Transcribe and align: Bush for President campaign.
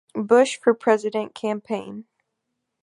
Bush 0.15 0.57
for 0.57 0.73
President 0.73 1.35
campaign. 1.35 2.07